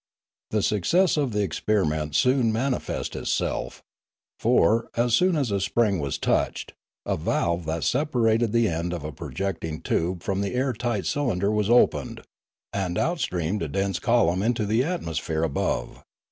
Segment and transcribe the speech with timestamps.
[0.49, 3.83] The success of the experiment soon mani fested itself;
[4.39, 6.73] for, as soon as a spring was touched,
[7.05, 11.51] a valve that separated the end of a projecting tube from the air tight cylinder
[11.51, 12.23] was opened,
[12.73, 16.03] and out streamed a dense column into the atmosphere above.